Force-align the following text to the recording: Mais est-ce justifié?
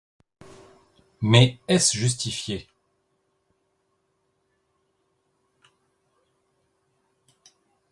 Mais 1.21 1.59
est-ce 1.67 1.95
justifié? 1.95 2.67